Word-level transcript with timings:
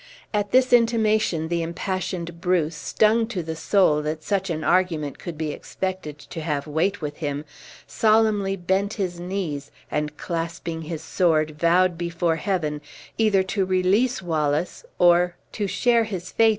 At 0.33 0.49
this 0.49 0.73
intimation 0.73 1.47
the 1.47 1.61
impassioned 1.61 2.41
Bruce, 2.41 2.73
stung 2.75 3.27
to 3.27 3.43
the 3.43 3.55
soul 3.55 4.01
that 4.01 4.23
such 4.23 4.49
an 4.49 4.63
argument 4.63 5.19
could 5.19 5.37
be 5.37 5.51
expected 5.51 6.17
to 6.17 6.41
have 6.41 6.65
weight 6.65 7.01
with 7.03 7.17
him, 7.17 7.45
solemnly 7.85 8.55
bent 8.55 8.93
his 8.95 9.19
knees, 9.19 9.69
and 9.91 10.17
clasping 10.17 10.81
his 10.81 11.03
sword, 11.03 11.51
vowed 11.59 11.99
before 11.99 12.37
Heaven 12.37 12.81
"either 13.19 13.43
to 13.53 13.63
release 13.63 14.23
Wallace 14.23 14.83
or" 14.97 15.35
to 15.51 15.67
share 15.67 16.05
his 16.05 16.31
fate! 16.31 16.49